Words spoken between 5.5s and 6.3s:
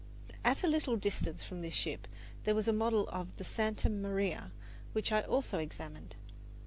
examined.